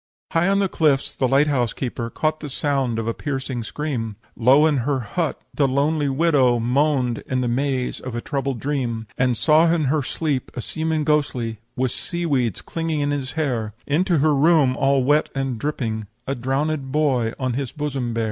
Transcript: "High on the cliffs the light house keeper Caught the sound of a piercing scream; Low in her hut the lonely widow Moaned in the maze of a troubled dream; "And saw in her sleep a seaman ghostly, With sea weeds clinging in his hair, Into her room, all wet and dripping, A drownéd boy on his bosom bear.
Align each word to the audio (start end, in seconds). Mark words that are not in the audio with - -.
"High 0.31 0.47
on 0.47 0.57
the 0.57 0.67
cliffs 0.67 1.13
the 1.15 1.27
light 1.27 1.45
house 1.45 1.73
keeper 1.73 2.09
Caught 2.09 2.39
the 2.39 2.49
sound 2.49 2.97
of 2.97 3.05
a 3.07 3.13
piercing 3.13 3.61
scream; 3.61 4.15
Low 4.35 4.65
in 4.65 4.77
her 4.77 5.01
hut 5.01 5.39
the 5.53 5.67
lonely 5.67 6.09
widow 6.09 6.59
Moaned 6.59 7.19
in 7.27 7.41
the 7.41 7.47
maze 7.47 7.99
of 7.99 8.15
a 8.15 8.19
troubled 8.21 8.59
dream; 8.59 9.05
"And 9.15 9.37
saw 9.37 9.71
in 9.71 9.83
her 9.93 10.01
sleep 10.01 10.49
a 10.55 10.59
seaman 10.61 11.03
ghostly, 11.03 11.59
With 11.75 11.91
sea 11.91 12.25
weeds 12.25 12.63
clinging 12.63 13.01
in 13.01 13.11
his 13.11 13.33
hair, 13.33 13.75
Into 13.85 14.17
her 14.17 14.33
room, 14.33 14.75
all 14.75 15.03
wet 15.03 15.29
and 15.35 15.59
dripping, 15.59 16.07
A 16.25 16.33
drownéd 16.35 16.91
boy 16.91 17.33
on 17.37 17.53
his 17.53 17.71
bosom 17.71 18.15
bear. 18.15 18.19